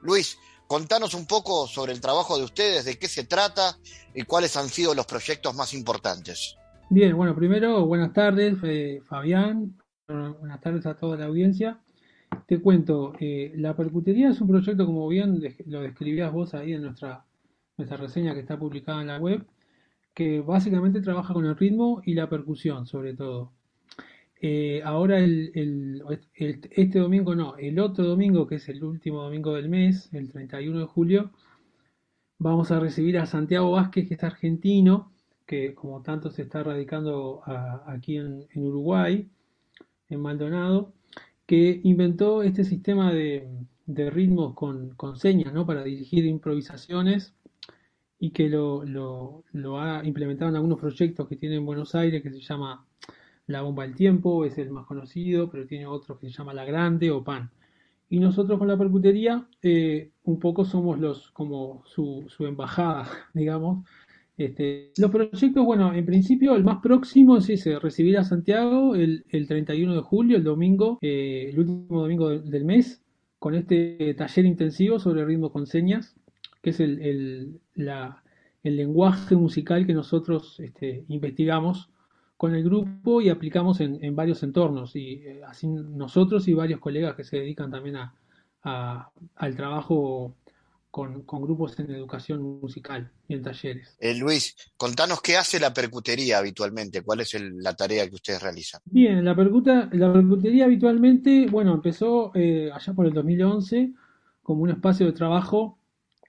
[0.02, 3.78] Luis, contanos un poco sobre el trabajo de ustedes, de qué se trata
[4.14, 6.56] y cuáles han sido los proyectos más importantes.
[6.88, 9.76] Bien, bueno, primero, buenas tardes, eh, Fabián,
[10.08, 11.80] Buenas tardes a toda la audiencia.
[12.46, 16.82] Te cuento, eh, la percutería es un proyecto, como bien lo describías vos ahí en
[16.82, 17.24] nuestra,
[17.76, 19.44] nuestra reseña que está publicada en la web,
[20.14, 23.52] que básicamente trabaja con el ritmo y la percusión, sobre todo.
[24.40, 30.08] Eh, ahora, este domingo no, el otro domingo, que es el último domingo del mes,
[30.12, 31.32] el 31 de julio,
[32.38, 35.10] vamos a recibir a Santiago Vázquez, que es argentino,
[35.46, 37.42] que como tanto se está radicando
[37.86, 39.28] aquí en Uruguay
[40.08, 40.92] en Maldonado,
[41.46, 43.48] que inventó este sistema de,
[43.86, 45.66] ritmos con, señas ¿no?
[45.66, 47.34] para dirigir improvisaciones
[48.18, 49.44] y que lo,
[49.78, 52.86] ha implementado en algunos proyectos que tiene en Buenos Aires que se llama
[53.46, 56.64] La Bomba del Tiempo, es el más conocido, pero tiene otro que se llama La
[56.64, 57.50] Grande o Pan.
[58.08, 63.86] Y nosotros con la percutería eh, un poco somos los como su, su embajada, digamos,
[64.36, 69.24] este, los proyectos, bueno, en principio el más próximo es ese, recibir a Santiago el,
[69.30, 73.02] 31 de julio, el domingo, eh, el último domingo del mes,
[73.38, 76.14] con este taller intensivo sobre ritmo con señas,
[76.62, 77.60] que es el,
[78.62, 81.88] lenguaje musical que nosotros este, investigamos
[82.36, 87.14] con el grupo y aplicamos en, varios entornos, y eh, así nosotros y varios colegas
[87.14, 88.12] que se dedican también a,
[89.36, 90.34] al trabajo
[90.96, 93.98] con, grupos en educación musical y en talleres.
[94.00, 98.80] Eh, Luis, contanos qué hace la percutería habitualmente, cuál es la tarea que ustedes realizan.
[98.86, 103.92] Bien, la, percuta, la percutería habitualmente, bueno, empezó eh, allá por el 2011
[104.42, 105.78] como un espacio de trabajo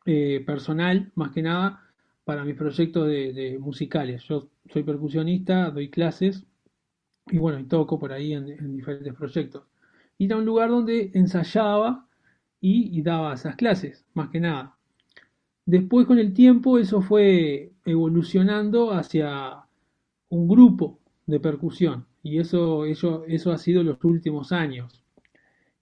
[0.05, 1.81] eh, personal, más que nada,
[2.25, 4.23] para mis proyectos de, musicales.
[4.23, 6.43] Yo soy percusionista, doy clases
[7.27, 9.63] y bueno, y toco por ahí en, en diferentes proyectos.
[10.17, 12.06] Y era un lugar donde ensayaba
[12.59, 14.75] y, daba esas clases, más que nada.
[15.65, 19.65] Después con el tiempo eso fue evolucionando hacia
[20.29, 25.03] un grupo de percusión y eso, eso, eso ha sido los últimos años.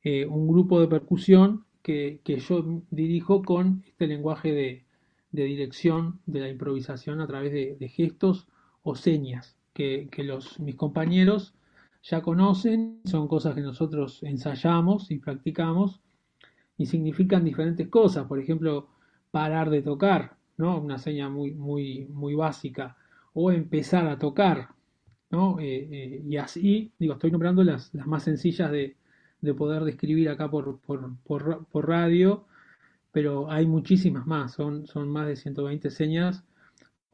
[0.03, 4.85] Eh, un grupo de percusión que, yo dirijo con este lenguaje de,
[5.31, 8.47] dirección de la improvisación a través de, gestos
[8.83, 11.53] o señas que, que, los, mis compañeros
[12.01, 16.01] ya conocen, son cosas que nosotros ensayamos y practicamos
[16.77, 18.27] y significan diferentes cosas.
[18.27, 18.89] Por ejemplo,
[19.31, 20.79] parar de tocar, ¿no?
[20.79, 22.97] Una seña muy, muy, muy básica.
[23.33, 24.69] O empezar a tocar,
[25.29, 25.59] ¿no?
[25.59, 28.95] Eh, eh, y así, digo, estoy nombrando las, las más sencillas de,
[29.41, 32.45] de poder describir acá por, por, por, por, radio,
[33.11, 36.43] pero hay muchísimas más, son, son más de 120 señas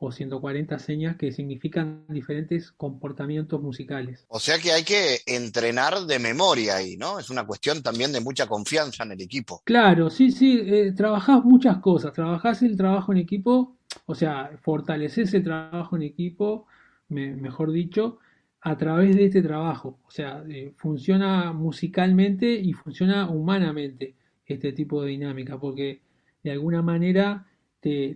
[0.04, 4.26] o 140 señas que significan diferentes comportamientos musicales.
[4.30, 7.20] O sea que hay que entrenar de memoria ahí, ¿no?
[7.20, 9.62] Es una cuestión también de mucha confianza en el equipo.
[9.64, 15.36] Claro, sí, sí, eh, trabajás muchas cosas, trabajás el trabajo en equipo, o sea, fortaleces
[15.36, 16.66] el trabajo en equipo,
[17.10, 18.18] mejor dicho,
[18.62, 20.00] a través de este trabajo.
[20.08, 24.16] O sea, eh, funciona musicalmente y funciona humanamente
[24.48, 26.02] este tipo de dinámica, porque
[26.44, 27.46] de alguna manera
[27.80, 28.16] te,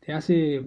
[0.00, 0.62] te, hace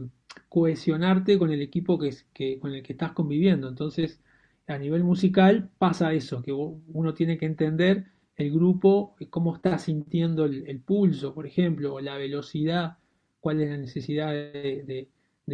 [0.50, 3.68] cohesionarte con el equipo que, que, con el que estás conviviendo.
[3.68, 4.22] Entonces,
[4.68, 10.46] a nivel musical pasa eso, que uno tiene que entender el grupo, cómo está sintiendo
[10.46, 12.98] el, pulso, por ejemplo, o la velocidad,
[13.40, 15.10] cuál es la necesidad de,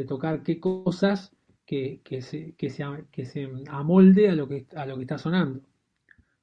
[0.07, 1.31] tocar qué cosas
[1.65, 5.61] que, se, que, se, que se amolde a lo que, a lo que está sonando.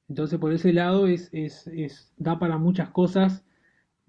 [0.09, 3.45] Entonces, por ese lado, es, es, es, da para muchas cosas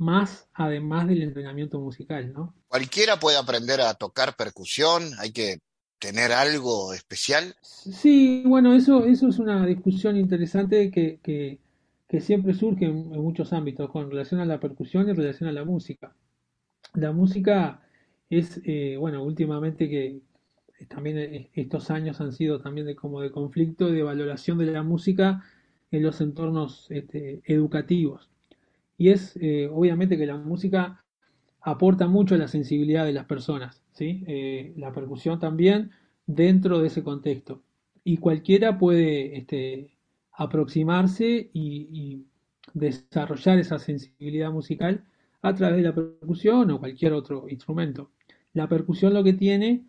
[0.02, 2.54] más además del entrenamiento musical, ¿no?
[2.68, 5.58] Cualquiera puede aprender a tocar percusión, hay que
[5.98, 7.54] tener algo especial.
[7.62, 11.60] Sí, bueno, eso, eso es una discusión interesante que, que,
[12.08, 15.52] que siempre surge en, muchos ámbitos con relación a la percusión y en relación a
[15.52, 16.12] la música.
[16.94, 17.82] La música
[18.28, 20.20] es, eh, bueno, últimamente que
[20.88, 24.82] también e, estos años han sido también de como de conflicto, de valoración de la
[24.82, 25.44] música
[25.92, 28.31] en los entornos este, educativos.
[28.96, 31.04] Y es eh, obviamente que la música
[31.62, 34.24] aporta mucho a la sensibilidad de las personas, ¿sí?
[34.26, 35.92] Eh, la percusión también
[36.26, 37.62] dentro de ese contexto.
[38.04, 39.92] Y cualquiera puede este,
[40.32, 42.26] aproximarse y,
[42.74, 45.04] desarrollar esa sensibilidad musical
[45.42, 48.10] a través de la percusión o cualquier otro instrumento.
[48.54, 49.84] La percusión lo que tiene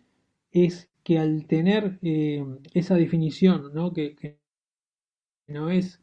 [0.50, 2.44] es que al tener eh,
[2.74, 3.92] esa definición, ¿no?
[3.92, 4.38] Que,
[5.46, 6.02] no es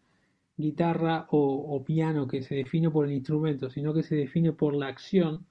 [0.62, 4.88] guitarra o, piano que se define por el instrumento, sino que se define por la
[4.88, 5.46] acción,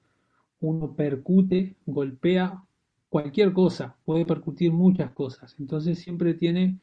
[0.61, 2.63] uno percute, golpea
[3.09, 5.57] cualquier cosa, puede percutir muchas cosas.
[5.59, 6.79] Entonces siempre tiene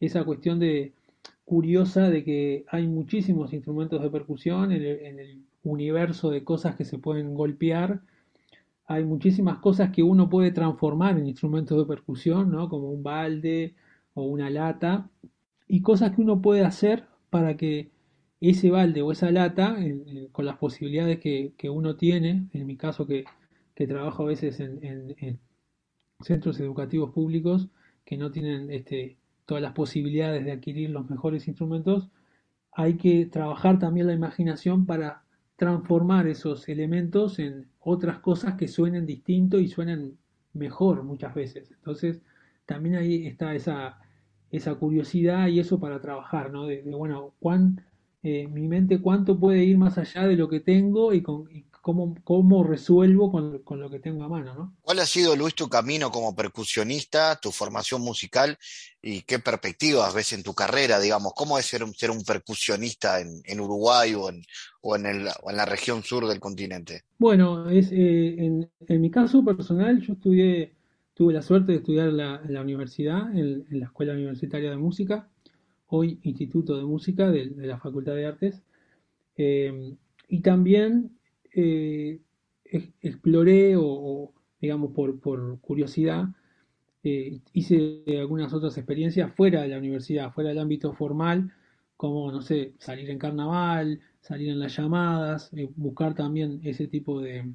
[0.00, 0.92] esa cuestión de
[1.44, 6.98] curiosa de que hay muchísimos instrumentos de percusión en el, universo de cosas que se
[6.98, 8.00] pueden golpear.
[8.86, 12.68] Hay muchísimas cosas que uno puede transformar en instrumentos de percusión, ¿no?
[12.68, 13.76] como un balde
[14.14, 15.08] o una lata,
[15.68, 17.90] y cosas que uno puede hacer para que
[18.42, 19.76] ese balde o esa lata,
[20.32, 23.24] con las posibilidades que, uno tiene, en mi caso que,
[23.88, 24.78] trabajo a veces en,
[25.18, 25.40] en
[26.20, 27.68] centros educativos públicos
[28.04, 29.16] que no tienen este,
[29.46, 32.10] todas las posibilidades de adquirir los mejores instrumentos,
[32.70, 35.24] hay que trabajar también la imaginación para
[35.56, 40.16] transformar esos elementos en otras cosas que suenen distinto y suenen
[40.52, 41.72] mejor muchas veces.
[41.72, 42.22] Entonces,
[42.66, 43.98] también ahí está esa,
[44.52, 46.66] esa curiosidad y eso para trabajar, ¿no?
[46.66, 47.84] De, bueno, cuán,
[48.22, 51.48] eh, mi mente cuánto puede ir más allá de lo que tengo y, con,
[51.82, 54.76] cómo, resuelvo con, lo que tengo a mano, ¿no?
[54.82, 58.56] ¿Cuál ha sido, Luis, tu camino como percusionista, tu formación musical
[59.02, 61.32] y qué perspectivas ves en tu carrera, digamos?
[61.34, 64.42] ¿Cómo es ser un, ser un percusionista en, Uruguay o, en,
[64.80, 67.02] o en, la región sur del continente?
[67.18, 68.36] Bueno, es, eh,
[68.86, 70.72] en, mi caso personal, yo estudié,
[71.22, 75.28] tuve la suerte de estudiar en la, universidad, en, la Escuela Universitaria de Música,
[75.86, 78.60] hoy Instituto de Música de, la Facultad de Artes.
[79.36, 79.94] Eh,
[80.28, 81.12] y también
[81.54, 82.18] eh,
[82.64, 86.26] exploré o, digamos, por, por curiosidad,
[87.04, 91.52] eh, hice algunas otras experiencias fuera de la universidad, fuera del ámbito formal,
[91.96, 97.20] como, no sé, salir en carnaval, salir en las llamadas, eh, buscar también ese tipo
[97.20, 97.48] de,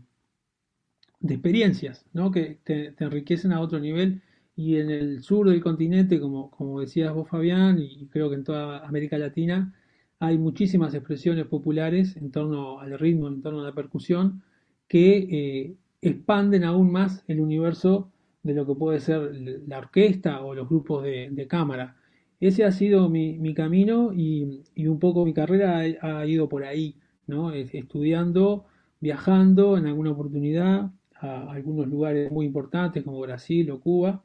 [1.20, 2.32] de experiencias, ¿no?
[2.32, 4.22] Que te, enriquecen a otro nivel.
[4.56, 8.44] Y en el sur del continente, como, como decías vos, Fabián, y creo que en
[8.44, 9.74] toda América Latina,
[10.20, 14.44] hay muchísimas expresiones populares en torno al ritmo, en torno a la percusión,
[14.88, 18.12] que eh, expanden aún más el universo
[18.44, 19.32] de lo que puede ser
[19.68, 21.98] la orquesta o los grupos de, cámara.
[22.40, 26.96] Ese ha sido mi, camino y, un poco mi carrera ha, ido por ahí,
[27.28, 27.52] ¿no?
[27.52, 28.66] estudiando,
[29.00, 30.92] viajando en alguna oportunidad
[31.22, 34.24] a algunos lugares muy importantes como Brasil o Cuba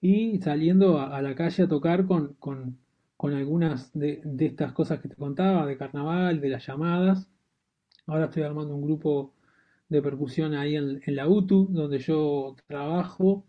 [0.00, 2.78] y saliendo a, la calle a tocar con, con
[3.20, 7.28] con algunas de, estas cosas que te contaba, de carnaval, de las llamadas.
[8.06, 9.34] Ahora estoy armando un grupo
[9.90, 13.44] de percusión ahí en, la UTU, donde yo trabajo,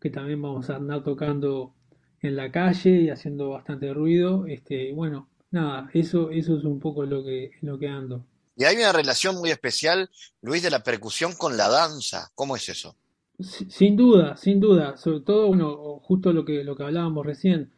[0.00, 1.74] que también vamos a andar tocando
[2.22, 4.46] en la calle y haciendo bastante ruido.
[4.46, 8.24] Este, bueno, nada, eso, eso es un poco lo que, lo que ando.
[8.58, 10.10] Y hay una relación muy especial,
[10.42, 12.32] Luis, de la percusión con la danza.
[12.34, 12.96] ¿Cómo es eso?
[13.38, 14.96] Sin duda, sin duda.
[14.96, 17.70] Sobre todo, bueno, justo lo que, lo que hablábamos recién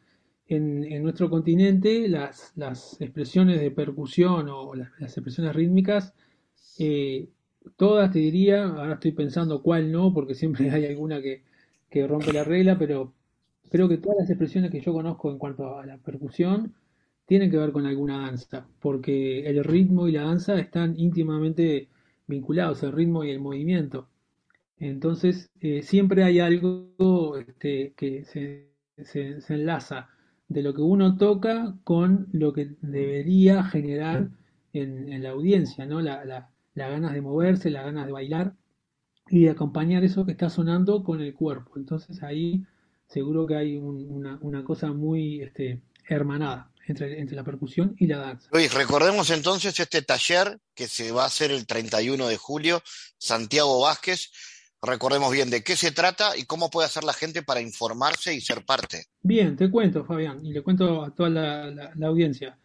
[0.46, 2.54] en, nuestro continente las,
[2.98, 6.14] expresiones de percusión o las, expresiones rítmicas,
[6.78, 7.28] eh,
[7.76, 11.44] todas te diría, ahora estoy pensando cuál no, porque siempre hay alguna que,
[12.06, 13.12] rompe la regla, pero
[13.68, 16.74] creo que todas las expresiones que yo conozco en cuanto a la percusión
[17.30, 21.88] tienen que ver con alguna danza, porque el ritmo y la danza están íntimamente
[22.26, 24.08] vinculados, el ritmo y el movimiento.
[24.78, 30.08] Entonces, eh, siempre hay algo este, que se enlaza
[30.48, 34.30] de lo que uno toca con lo que debería generar
[34.72, 36.00] en, la audiencia, ¿no?
[36.00, 38.54] La, la, las ganas de moverse, las ganas de bailar
[39.28, 41.74] y de acompañar eso que está sonando con el cuerpo.
[41.76, 42.64] Entonces ahí
[43.06, 48.18] seguro que hay una, una, cosa muy este, hermanada entre, entre, la percusión y la
[48.18, 48.48] danza.
[48.52, 52.82] Luis, recordemos entonces este taller que se va a hacer el 31 de julio,
[53.18, 54.30] Santiago Vázquez.
[54.82, 58.40] Recordemos bien de qué se trata y cómo puede hacer la gente para informarse y
[58.40, 59.04] ser parte.
[59.22, 62.58] Bien, te cuento, Fabián, y le cuento a toda la, audiencia.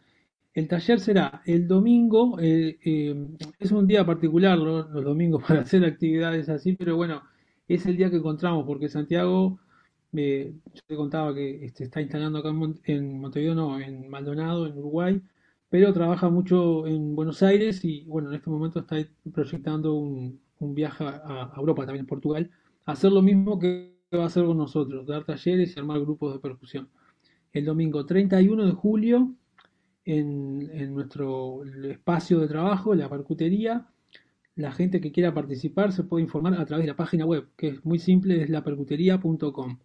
[0.53, 3.28] El taller será el domingo, eh, eh,
[3.59, 7.21] es un día particular los, domingos para hacer actividades así, pero bueno,
[7.67, 9.59] es el día que encontramos porque Santiago
[10.16, 12.49] yo te contaba que este, está instalando acá
[12.86, 15.22] en, Montevideo, no, en Maldonado, en Uruguay,
[15.70, 18.97] pero trabaja mucho en Buenos Aires y bueno, en este momento está
[19.34, 22.49] proyectando un, viaje a, Europa, también en Portugal,
[22.86, 26.39] hacer lo mismo que va a hacer con nosotros, dar talleres y armar grupos de
[26.39, 26.89] percusión.
[27.53, 29.34] El domingo 31 de julio,
[30.05, 33.88] en, en nuestro espacio de trabajo, la percutería,
[34.55, 37.68] la gente que quiera participar se puede informar a través de la página web, que
[37.70, 39.78] es muy simple, es lapercutería.com.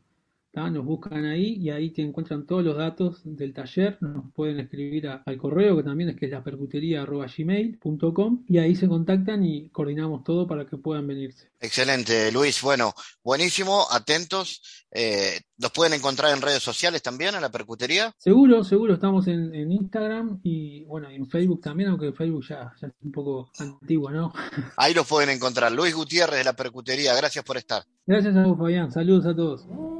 [0.52, 3.98] Nos buscan ahí y ahí te encuentran todos los datos del taller.
[4.00, 8.88] Nos pueden escribir al correo que también es que es la percutería.gmail.com y ahí se
[8.88, 11.50] contactan y coordinamos todo para que puedan venirse.
[11.60, 12.60] Excelente, Luis.
[12.62, 12.92] Bueno,
[13.22, 14.84] buenísimo, atentos.
[14.90, 18.12] Eh, ¿Los pueden encontrar en redes sociales también, en la percutería?
[18.18, 18.94] Seguro, seguro.
[18.94, 23.52] Estamos en, Instagram y bueno, en Facebook también, aunque Facebook ya, ya es un poco
[23.58, 24.32] antiguo, ¿no?
[24.76, 25.70] Ahí los pueden encontrar.
[25.70, 27.84] Luis Gutiérrez de la percutería, gracias por estar.
[28.04, 28.90] Gracias a vos, Fabián.
[28.90, 29.99] Saludos a todos.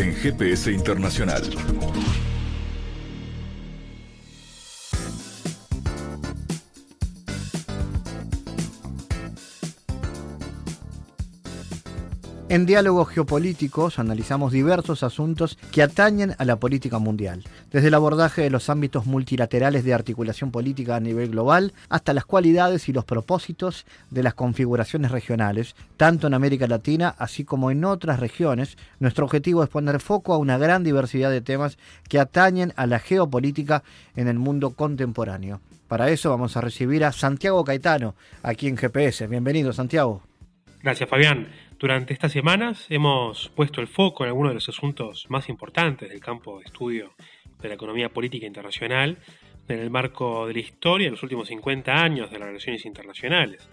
[0.00, 1.42] En GPS internacional.
[12.48, 18.42] En diálogos geopolíticos analizamos diversos asuntos que atañen a la política mundial, desde el abordaje
[18.42, 23.04] de los ámbitos multilaterales de articulación política a nivel global hasta las cualidades y los
[23.04, 28.76] propósitos de las configuraciones regionales, tanto en América Latina así como en otras regiones.
[28.98, 32.98] Nuestro objetivo es poner foco a una gran diversidad de temas que atañen a la
[32.98, 33.82] geopolítica
[34.16, 35.60] en el mundo contemporáneo.
[35.88, 39.26] Para eso vamos a recibir a Santiago Caetano aquí en GPS.
[39.26, 40.22] Bienvenido, Santiago.
[40.82, 41.48] Gracias, Fabián.
[41.78, 46.20] Durante estas semanas hemos puesto el foco en algunos de los asuntos más importantes del
[46.20, 47.12] campo de estudio
[47.60, 49.18] de la economía política internacional
[49.68, 53.68] en el marco de la historia de los últimos 50 años de las relaciones internacionales.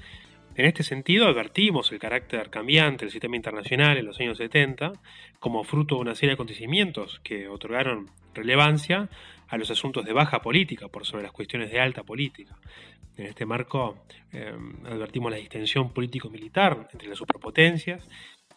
[0.55, 4.93] En este sentido, advertimos el carácter cambiante del sistema internacional en los años 70
[5.39, 9.09] como fruto de una serie de acontecimientos que otorgaron relevancia
[9.47, 12.57] a los asuntos de baja política por sobre las cuestiones de alta política.
[13.17, 14.51] En este marco eh,
[14.85, 18.07] advertimos la distensión político-militar entre las superpotencias,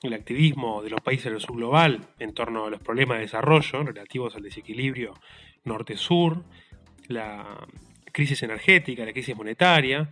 [0.03, 3.82] el activismo de los países del sur global en torno a los problemas de desarrollo
[3.82, 5.14] relativos al desequilibrio
[5.64, 6.42] norte-sur,
[7.09, 7.66] la
[8.12, 10.09] crisis energética, la crisis monetaria,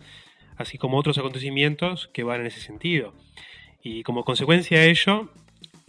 [0.57, 3.13] así como otros acontecimientos que van en ese sentido.
[3.81, 5.29] Y como consecuencia de ello,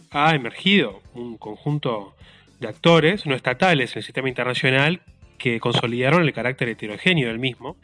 [0.09, 2.15] ha emergido un conjunto
[2.59, 5.01] de actores no estatales en el sistema internacional
[5.37, 7.77] que consolidaron el carácter heterogéneo del mismo,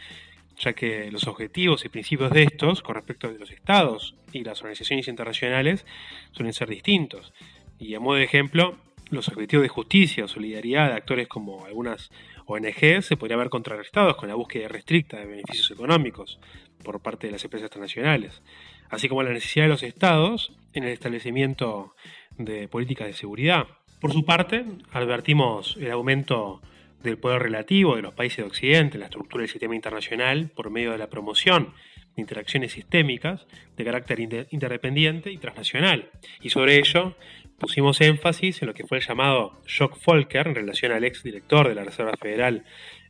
[0.60, 4.62] ya que los objetivos y principios de estos, con respecto de los estados y las
[4.62, 5.86] organizaciones internacionales,
[6.32, 7.34] suelen ser distintos.
[7.80, 8.78] Y a modo de ejemplo,
[9.10, 12.12] los objetivos de justicia o solidaridad de actores como algunas
[12.46, 16.40] ONG se podría ver contrarrestados con la búsqueda restricta de beneficios económicos
[16.84, 18.42] por parte de las empresas transnacionales,
[18.90, 21.96] así como la necesidad de los estados en el establecimiento
[22.38, 23.68] de políticas de seguridad.
[24.00, 26.62] Por su parte, advertimos el aumento
[27.08, 30.70] del poder relativo de los países de Occidente en la estructura del sistema internacional por
[30.70, 31.74] medio de la promoción
[32.16, 36.10] de interacciones sistémicas de carácter interdependiente y transnacional.
[36.42, 37.16] Y sobre ello
[37.58, 41.68] pusimos énfasis en lo que fue el llamado shock Volcker en relación al ex director
[41.68, 42.64] de la Reserva Federal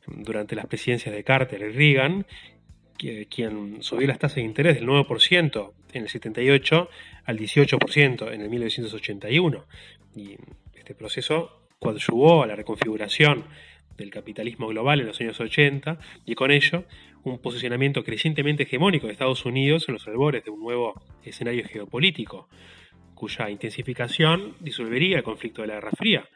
[0.07, 2.25] durante las presidencias de Carter y Reagan,
[2.97, 6.89] quien subió las tasas de interés del 9% en el 78
[7.25, 9.65] al 18% en el 1981.
[10.15, 10.37] Y
[10.73, 13.45] este proceso coadyuvó a la reconfiguración
[13.97, 16.85] del capitalismo global en los años 80 y con ello
[17.23, 22.47] un posicionamiento crecientemente hegemónico de Estados Unidos en los albores de un nuevo escenario geopolítico,
[23.15, 26.29] cuya intensificación disolvería el conflicto de la Guerra Fría.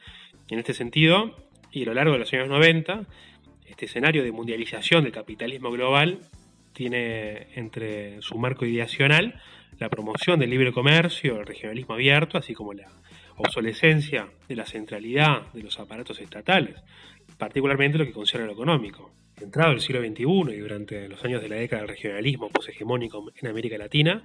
[0.49, 1.35] En este sentido,
[1.71, 3.05] y a lo largo de los años 90,
[3.67, 6.19] este escenario de mundialización del capitalismo global
[6.73, 9.41] tiene entre su marco ideacional
[9.79, 12.87] la promoción del libre comercio, el regionalismo abierto, así como la
[13.37, 16.75] obsolescencia de la centralidad de los aparatos estatales,
[17.41, 19.09] particularmente lo que concierne a lo económico.
[19.41, 23.47] Entrado el siglo XXI y durante los años de la década del regionalismo poshegemónico en
[23.47, 24.23] América Latina,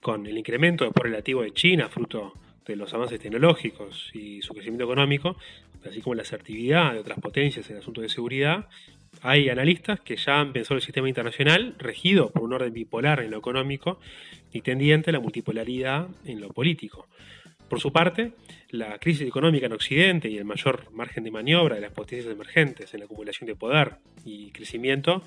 [0.00, 2.32] con el incremento de poder relativo de China, fruto
[2.64, 5.36] de los avances tecnológicos y su crecimiento económico,
[5.84, 8.70] así como la asertividad de otras potencias en asuntos de seguridad,
[9.20, 13.32] hay analistas que ya han pensado el sistema internacional regido por un orden bipolar en
[13.32, 14.00] lo económico
[14.50, 17.06] y tendiente a la multipolaridad en lo político.
[17.68, 18.32] Por su parte,
[18.70, 22.94] la crisis económica en Occidente y el mayor margen de maniobra de las potencias emergentes
[22.94, 25.22] en la acumulación de poder y crecimiento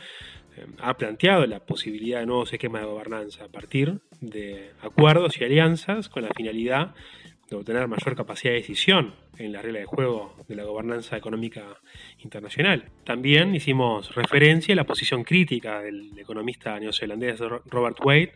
[0.55, 5.43] eh, ha planteado la posibilidad de nuevos esquemas de gobernanza a partir de acuerdos y
[5.43, 6.93] alianzas con la finalidad
[7.49, 11.79] de obtener mayor capacidad de decisión en la regla de juego de la gobernanza económica
[12.19, 12.85] internacional.
[13.03, 18.33] También hicimos referencia a la posición crítica del economista neozelandés Robert Wade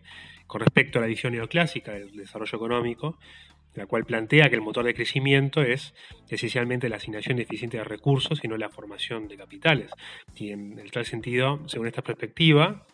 [0.48, 3.18] con respecto a la visión neoclásica del desarrollo económico,
[3.76, 5.94] la cual plantea que el motor de crecimiento es
[6.30, 9.92] esencialmente la asignación eficiente de recursos y no la formación de capitales.
[10.36, 12.86] Y en el tal sentido, según esta perspectiva,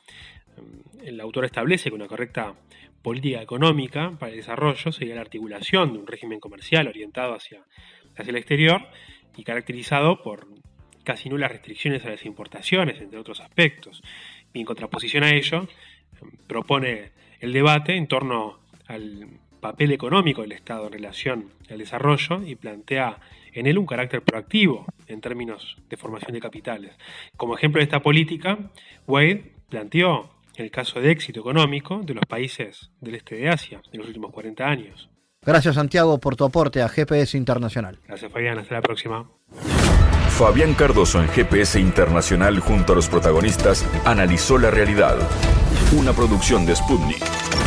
[1.04, 2.56] el autor establece que una correcta
[3.02, 7.62] política económica para el desarrollo sería la articulación de un régimen comercial orientado hacia,
[8.18, 8.82] hacia el exterior
[9.38, 10.48] y caracterizado por
[11.04, 14.04] casi nulas restricciones a las importaciones, entre otros aspectos.
[14.54, 15.68] Y en contraposición a ello,
[16.48, 19.28] propone el debate en torno al
[19.60, 23.20] papel económico del Estado en relación al desarrollo y plantea
[23.54, 26.94] en él un carácter proactivo en términos de formación de capitales.
[27.38, 28.58] Como ejemplo de esta política,
[29.08, 34.00] Wade planteó el caso de éxito económico de los países del este de Asia en
[34.00, 35.10] los últimos 40 años.
[35.42, 38.00] Gracias Santiago por tu aporte a GPS Internacional.
[38.08, 39.30] Gracias Fabián, hasta la próxima.
[40.30, 45.18] Fabián Cardoso en GPS Internacional junto a los protagonistas analizó la realidad.
[45.98, 47.59] Una producción de Sputnik.